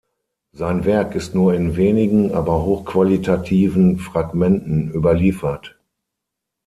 Sein 0.51 0.83
Werk 0.85 1.13
ist 1.13 1.35
nur 1.35 1.53
in 1.53 1.75
wenigen, 1.77 2.31
aber 2.33 2.65
hochqualitativen 2.65 3.99
Fragmenten 3.99 4.89
überliefert. 4.91 5.77